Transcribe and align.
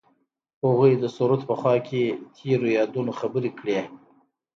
هغوی 0.63 0.91
د 0.97 1.03
سرود 1.15 1.41
په 1.49 1.53
خوا 1.59 1.75
کې 1.87 2.01
تیرو 2.35 2.67
یادونو 2.77 3.11
خبرې 3.19 3.51
کړې. 3.59 3.79